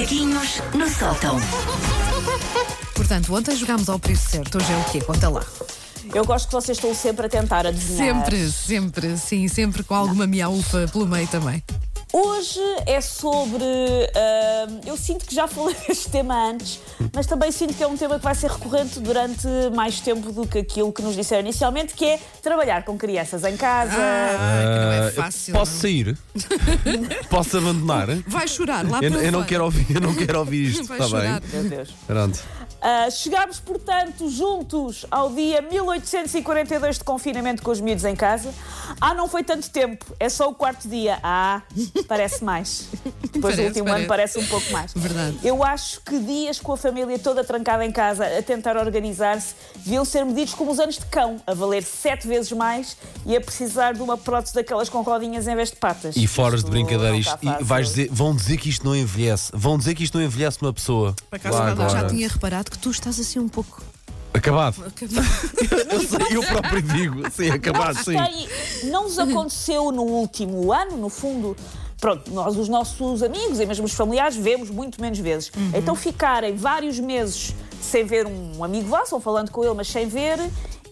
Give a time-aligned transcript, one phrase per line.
[0.00, 1.38] Macaquinhos no sótão.
[2.94, 4.56] Portanto, ontem jogámos ao preço certo.
[4.56, 5.00] Hoje é o quê?
[5.02, 5.44] Conta lá.
[6.14, 8.24] Eu gosto que vocês estão sempre a tentar adivinhar.
[8.24, 11.62] Sempre, sempre, sim, sempre com alguma miaufa pelo meio também.
[12.12, 13.62] Hoje é sobre.
[14.16, 16.80] ah, eu sinto que já falei deste tema antes,
[17.14, 20.46] mas também sinto que é um tema que vai ser recorrente durante mais tempo do
[20.46, 23.92] que aquilo que nos disseram inicialmente, que é trabalhar com crianças em casa.
[23.96, 25.54] Ah, que não é Ah, fácil.
[25.54, 25.80] Posso não.
[25.80, 26.18] sair?
[27.30, 28.08] Posso abandonar?
[28.26, 31.08] Vai chorar lá Eu, para eu não quero ouvir, eu não quero ouvir isto, está
[31.08, 31.40] bem?
[31.52, 31.90] Meu Deus.
[32.06, 32.40] Pronto.
[32.82, 38.52] Ah, chegámos, portanto, juntos ao dia 1842 de confinamento com os miúdos em casa.
[39.00, 41.18] Ah, não foi tanto tempo, é só o quarto dia.
[41.22, 41.62] Ah,
[42.08, 42.88] parece mais.
[43.32, 44.00] Depois do Parece, último parece.
[44.00, 44.92] ano parece um pouco mais.
[44.94, 45.38] Verdade.
[45.44, 50.04] Eu acho que dias com a família toda trancada em casa a tentar organizar-se deviam
[50.04, 53.92] ser medidos como os anos de cão, a valer sete vezes mais e a precisar
[53.94, 56.16] de uma prótese daquelas com rodinhas em vez de patas.
[56.16, 59.50] E foras de brincadeira, isto, e vais dizer, vão dizer que isto não envelhece.
[59.54, 61.14] Vão dizer que isto não envelhece uma pessoa.
[61.30, 61.56] Por acaso,
[61.90, 63.82] já tinha reparado que tu estás assim um pouco.
[64.32, 64.76] Acabado.
[65.90, 67.30] Eu sei, eu próprio digo.
[67.32, 68.16] Sim, acabado, sim.
[68.16, 71.56] Tem- não vos aconteceu no último ano, no fundo.
[72.00, 75.50] Pronto, nós, os nossos amigos e mesmo os familiares, vemos muito menos vezes.
[75.74, 80.06] Então, ficarem vários meses sem ver um amigo vosso, ou falando com ele, mas sem
[80.08, 80.38] ver,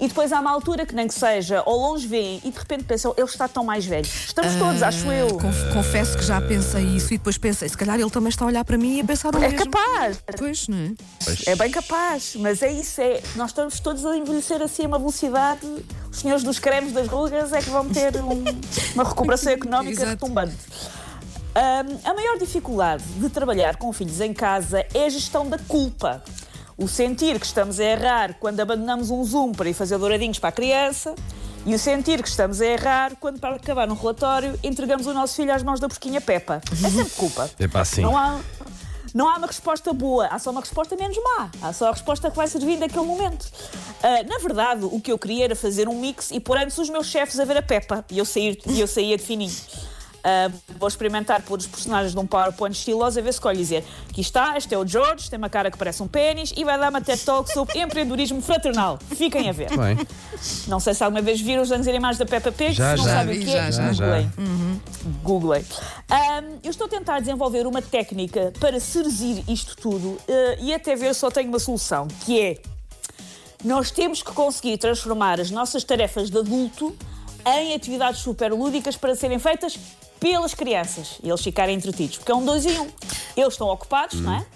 [0.00, 2.84] e depois há uma altura que nem que seja, ou longe veem, e de repente
[2.84, 4.06] pensam, ele está tão mais velho.
[4.06, 5.28] Estamos todos, acho eu.
[5.38, 8.48] Conf- confesso que já pensei isso e depois pensei, se calhar ele também está a
[8.48, 9.58] olhar para mim e a pensar o É mesmo.
[9.70, 10.18] capaz.
[10.38, 10.92] Pois, não é?
[11.46, 13.20] É bem capaz, mas é isso, é.
[13.36, 15.66] Nós estamos todos a envelhecer assim a uma velocidade.
[16.10, 18.44] Os senhores dos cremes das rugas é que vão ter um-
[18.94, 20.56] uma recuperação económica retumbante.
[21.54, 26.22] Ahm, a maior dificuldade de trabalhar com filhos em casa é a gestão da culpa.
[26.78, 30.50] O sentir que estamos a errar quando abandonamos um Zoom para ir fazer douradinhos para
[30.50, 31.12] a criança
[31.66, 35.34] e o sentir que estamos a errar quando, para acabar um relatório, entregamos o nosso
[35.34, 36.62] filho às mãos da porquinha Peppa.
[36.70, 37.50] É sempre culpa.
[37.58, 38.02] Epá, sim.
[38.02, 38.38] Não há,
[39.12, 41.50] não há uma resposta boa, há só uma resposta menos má.
[41.60, 43.50] Há só a resposta que vai servir naquele momento.
[44.00, 46.88] Ah, na verdade, o que eu queria era fazer um mix e pôr antes os
[46.88, 49.56] meus chefes a ver a Peppa e eu, sair, e eu saía de fininho.
[50.24, 54.20] Ah, vou experimentar pôr os personagens num PowerPoint estiloso a ver se escolhe dizer aqui
[54.20, 56.90] está, este é o George, tem uma cara que parece um pênis e vai dar
[56.90, 58.98] uma TED Talk sobre empreendedorismo fraternal.
[59.14, 59.68] Fiquem a ver.
[59.76, 59.98] Bem,
[60.66, 62.72] Não sei se alguma vez viram os desenhos animados da Peppa Pig.
[62.72, 63.14] Já, se não já.
[63.18, 64.04] sabem o que já, é, já, já.
[64.04, 64.32] googlem.
[65.22, 65.64] Googlei.
[66.10, 70.96] Ahm, eu estou a tentar desenvolver uma técnica para seduzir isto tudo eh, e até
[70.96, 72.58] ver só tenho uma solução, que é
[73.64, 76.96] nós temos que conseguir transformar as nossas tarefas de adulto
[77.46, 79.78] em atividades superlúdicas para serem feitas
[80.20, 82.88] pelas crianças e eles ficarem entretidos, porque é um dois em um.
[83.36, 84.46] Eles estão ocupados, não é?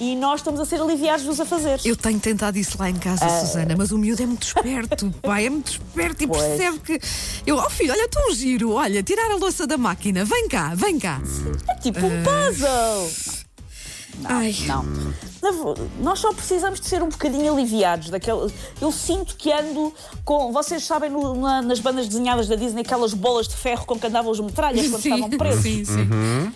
[0.00, 1.80] E nós estamos a ser aliviados-nos a fazer.
[1.84, 5.46] Eu tenho tentado isso lá em casa, Susana, mas o miúdo é muito esperto, pai,
[5.46, 6.42] é muito esperto e Pois.
[6.42, 7.00] perceve que.
[7.46, 10.98] Eu, oh filho, olha, tão giro, olha, tirar a louça da máquina, vem cá, vem
[10.98, 11.20] cá.
[11.68, 12.68] É tipo um puzzle.
[12.68, 13.31] Ai,
[14.66, 14.82] Não.
[15.42, 18.52] Na ver- Nós só precisamos de ser um bocadinho aliviados daquele.
[18.80, 19.92] Eu sinto que ando
[20.24, 20.52] com.
[20.52, 24.06] Vocês sabem no- na- nas bandas desenhadas da Disney aquelas bolas de ferro com que
[24.06, 25.62] andavam os metralhas quando estavam presos.
[25.62, 26.52] sim, sim.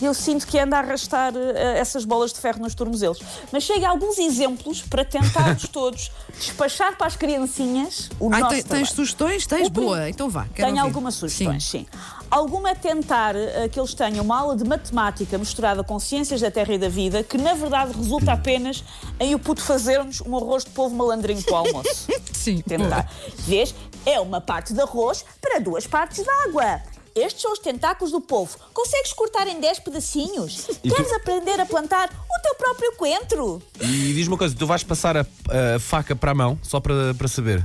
[0.00, 3.20] Eu sinto que ando a arrastar eh, essas bolas de ferro nos tornozelos.
[3.52, 8.90] Mas chega alguns exemplos para tentarmos todos despachar para as criancinhas o Ai, nosso tens,
[8.90, 9.46] sugestões?
[9.46, 9.68] Tens?
[9.68, 10.42] O Boa, então vá.
[10.54, 10.80] quero Tenho ouvir.
[10.80, 11.86] algumas sugestões, sim.
[12.30, 16.50] Alguma é tentar eh, que eles tenham uma aula de matemática misturada com ciências da
[16.50, 18.82] terra e da vida, que na verdade resulta apenas
[19.20, 22.08] em o puto fazer-nos um arroz de polvo malandrinho para o almoço.
[22.32, 23.08] Sim, Tentar.
[23.36, 23.74] Vês?
[24.06, 26.80] É uma parte de arroz para duas partes de água.
[27.14, 28.56] Estes são os tentáculos do polvo.
[28.72, 30.66] Consegues cortar em 10 pedacinhos?
[30.82, 33.62] E tu- Queres aprender a plantar o teu próprio coentro?
[33.80, 37.12] e diz-me uma coisa, tu vais passar a, a faca para a mão, só para,
[37.14, 37.62] para saber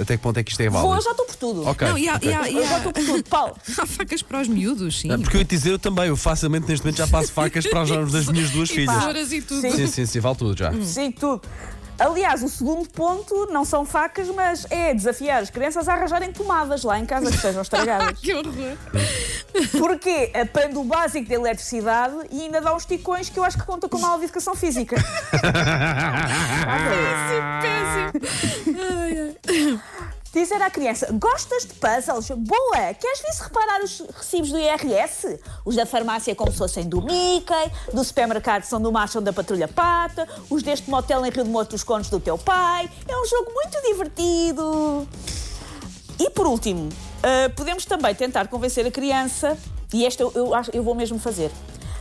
[0.00, 0.86] até que ponto é que isto é válido?
[0.88, 1.66] Vou, eu já estou por tudo.
[1.66, 1.88] Ok.
[1.88, 2.28] Não, e há, ok.
[2.30, 3.24] e há- e Eu já há- estou por tudo.
[3.24, 5.10] Paulo, há facas para os miúdos, sim.
[5.10, 7.66] Ah, Porque eu ia te dizer, eu também, eu facilmente neste momento já passo facas
[7.66, 8.94] para as mãos das minhas duas filhas.
[8.96, 9.60] Tesouras e tudo.
[9.60, 9.70] Sim.
[9.72, 10.72] Sim, sim, sim, vale tudo já.
[10.84, 11.42] Sim, tudo.
[11.98, 16.84] Aliás, o segundo ponto não são facas, mas é desafiar as crianças a arranjarem tomadas
[16.84, 18.18] lá em casa que estejam estragadas.
[18.28, 18.76] Que horror.
[19.78, 23.64] Porque aprende o básico de eletricidade e ainda dá uns ticões que eu acho que
[23.64, 24.96] conta com uma aula de educação física.
[27.62, 28.78] Péssimo.
[28.78, 29.80] Ai, ai.
[30.38, 32.30] Dizer à criança: Gostas de puzzles?
[32.30, 32.94] Boa!
[32.94, 35.40] Queres vir reparar os recibos do IRS?
[35.64, 39.66] Os da farmácia, como se fossem do Mickey, do supermercado são do Marshall da Patrulha
[39.66, 42.88] Pata, os deste motel em Rio de Morto, os contos do teu pai.
[43.08, 45.08] É um jogo muito divertido.
[46.20, 46.88] E por último,
[47.20, 49.58] ah, podemos também tentar convencer a criança,
[49.92, 51.50] e esta eu, eu, eu vou mesmo fazer.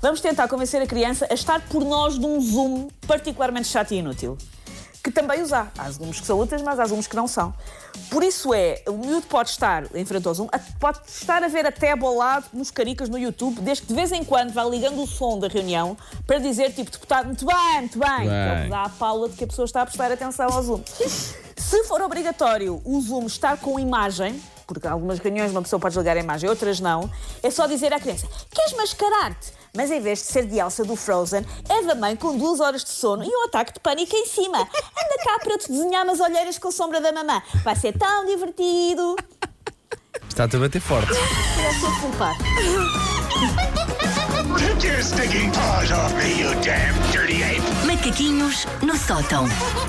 [0.00, 4.38] Vamos tentar convencer a criança a estar por nós num Zoom particularmente chato e inútil.
[5.02, 5.68] Que também os há.
[5.76, 7.52] Há que são úteis, mas há Zooms que não são.
[8.08, 11.66] Por isso é, o miúdo pode estar em frente ao Zoom, pode estar a ver
[11.66, 15.06] até bolado nos caricas no YouTube, desde que de vez em quando vá ligando o
[15.06, 15.96] som da reunião
[16.26, 18.08] para dizer, tipo, deputado, muito bem, muito bem.
[18.18, 18.28] Bem.
[18.28, 20.62] Que o que dá a Paula de que a pessoa está a prestar atenção ao
[20.62, 20.82] Zoom.
[21.56, 26.16] Se for obrigatório o Zoom estar com imagem, porque algumas reuniões uma pessoa pode ligar
[26.16, 27.10] a imagem, outras não,
[27.42, 29.61] é só dizer à criança: queres mascarar-te?
[29.74, 32.84] Mas em vez de ser de Elsa do Frozen, é da mãe com duas horas
[32.84, 34.58] de sono e um ataque de pânico em cima.
[34.58, 37.42] Anda cá para eu te desenhar umas olheiras com a sombra da mamã.
[37.64, 39.16] Vai ser tão divertido.
[40.28, 41.10] Está-te a bater forte.
[41.10, 41.88] Eu sou
[42.22, 43.22] ape!
[47.86, 49.46] Macaquinhos no sótão.